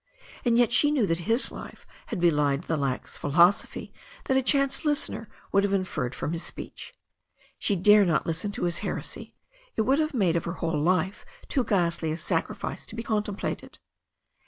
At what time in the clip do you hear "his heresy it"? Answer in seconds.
8.63-9.83